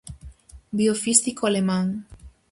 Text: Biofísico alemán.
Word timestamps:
Biofísico 0.77 1.45
alemán. 1.45 1.87